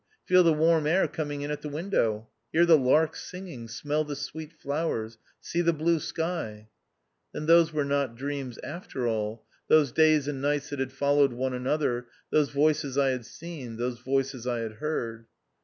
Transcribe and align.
Feel 0.25 0.41
the 0.41 0.51
warm 0.51 0.87
air 0.87 1.07
coming 1.07 1.43
in 1.43 1.51
at 1.51 1.61
the 1.61 1.69
window; 1.69 2.27
hear 2.51 2.65
the 2.65 2.75
lark 2.75 3.15
singing, 3.15 3.67
smell 3.67 4.03
the 4.03 4.15
sweet 4.15 4.51
flowers, 4.51 5.19
see 5.39 5.61
the 5.61 5.73
blue 5.73 5.99
sky." 5.99 6.69
Then 7.33 7.45
those 7.45 7.71
were 7.71 7.85
not 7.85 8.15
dreams 8.15 8.57
after 8.63 9.07
all, 9.07 9.45
those 9.67 9.91
days 9.91 10.27
and 10.27 10.41
nights 10.41 10.71
that 10.71 10.79
had 10.79 10.91
followed 10.91 11.33
one 11.33 11.53
another, 11.53 12.07
those 12.31 12.49
faces 12.49 12.97
I 12.97 13.09
had 13.09 13.27
seen, 13.27 13.77
those 13.77 13.99
voices 13.99 14.47
I 14.47 14.61
had 14.61 14.77
heard. 14.77 15.27